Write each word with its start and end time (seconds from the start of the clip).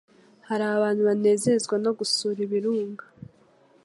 hari 0.47 0.63
abantu 0.67 1.01
banezezwa 1.09 1.75
no 1.83 1.91
gusura 1.99 2.37
ibirunga 2.45 3.05